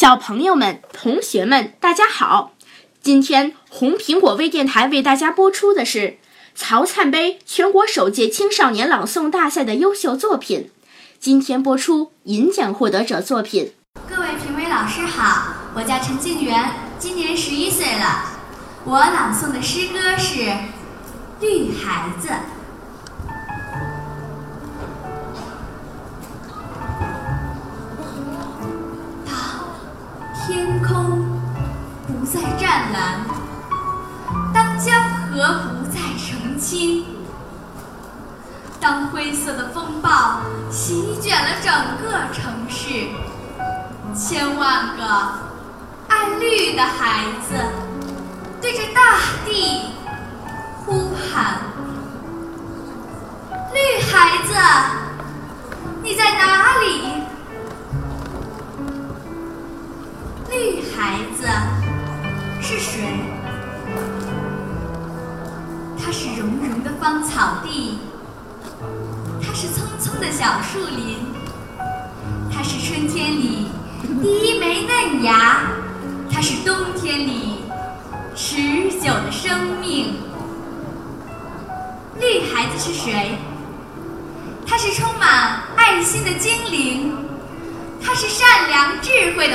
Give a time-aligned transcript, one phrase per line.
[0.00, 2.52] 小朋友们、同学们，大家好！
[3.02, 6.16] 今天红苹果微电台为大家播出的是
[6.54, 10.70] 曹灿杯全国首届青少年朗诵大赛的优秀作品。
[11.18, 13.74] 今天播出银奖获得者作品。
[14.08, 18.24] 各位评委老师好，我叫陈静媛，今年十一岁了。
[18.86, 20.40] 我朗诵的诗歌是
[21.42, 22.28] 《绿孩子》。
[34.52, 37.04] 当江河不再澄清，
[38.80, 43.08] 当灰色的风暴席卷了整个城市，
[44.14, 45.04] 千万个
[46.08, 47.54] 爱绿的孩子
[48.60, 49.79] 对着大地
[66.02, 67.98] 它是绒绒的芳草地，
[69.42, 71.18] 它是葱葱的小树林，
[72.52, 73.68] 它是春天里
[74.22, 75.62] 第一枚嫩芽，
[76.32, 77.60] 它是冬天里
[78.34, 80.16] 持久的生命。
[82.18, 83.38] 绿孩子是谁？
[84.66, 87.16] 它是充满爱心的精灵。
[88.02, 89.49] 它是善良智慧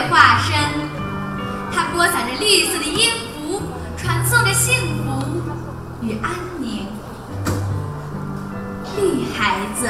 [8.97, 9.89] 绿孩子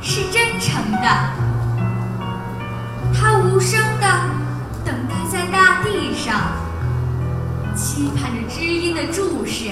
[0.00, 1.08] 是真诚的，
[3.12, 4.06] 它无声的
[4.84, 6.40] 等待在大地上，
[7.74, 9.70] 期盼着知音的注视。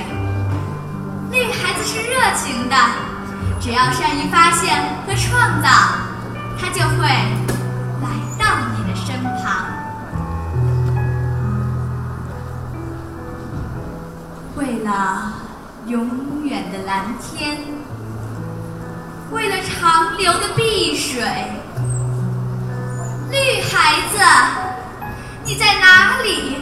[1.30, 2.76] 绿孩子是热情的，
[3.60, 5.68] 只要善于发现和创造，
[6.58, 7.06] 它就会
[8.02, 8.44] 来到
[8.76, 9.66] 你的身旁。
[14.56, 15.32] 为了
[15.86, 17.58] 永远的蓝天，
[19.30, 21.20] 为了长流的碧水，
[23.30, 24.18] 绿孩子，
[25.44, 26.58] 你在哪里？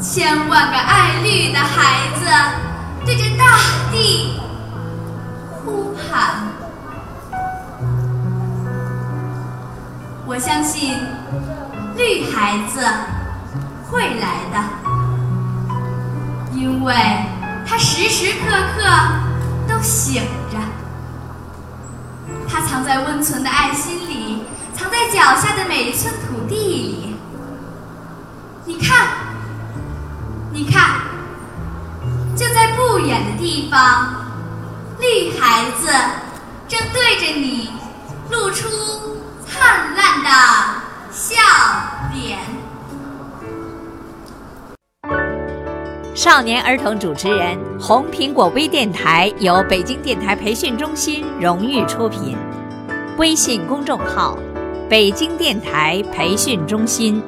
[0.00, 2.24] 千万个爱绿的孩子
[3.04, 3.58] 对着大
[3.92, 4.40] 地
[5.50, 6.48] 呼喊。
[10.26, 10.96] 我相信，
[11.96, 12.80] 绿孩子
[13.90, 14.58] 会来的。
[16.54, 16.94] 因为
[17.66, 18.84] 他时时刻刻
[19.68, 20.56] 都醒着，
[22.80, 24.42] 藏在温存的爱心里，
[24.72, 27.14] 藏在脚下的每一寸土地里。
[28.64, 29.06] 你看，
[30.50, 31.02] 你看，
[32.34, 34.24] 就在不远的地方，
[34.98, 35.92] 绿孩子
[36.66, 37.68] 正对着你
[38.30, 38.66] 露出
[39.46, 40.30] 灿烂的
[41.12, 41.36] 笑
[42.14, 42.38] 脸。
[46.14, 52.36] 少年儿童主持人，红苹果微电台由北京电台培训中心荣誉出品，
[53.20, 54.38] 微信公众号：
[54.88, 57.22] 北京电台培训中心。